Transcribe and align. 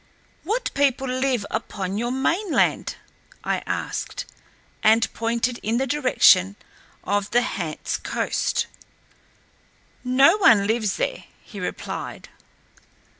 "What 0.43 0.73
people 0.73 1.07
live 1.07 1.45
upon 1.51 1.95
the 1.97 2.09
mainland?" 2.09 2.95
I 3.43 3.59
asked, 3.67 4.25
and 4.81 5.13
pointed 5.13 5.59
in 5.61 5.77
the 5.77 5.85
direction 5.85 6.55
of 7.03 7.29
the 7.29 7.43
Hants 7.43 7.97
coast. 7.97 8.65
"No 10.03 10.37
one 10.37 10.65
lives 10.65 10.95
there," 10.95 11.25
he 11.43 11.59
replied. 11.59 12.29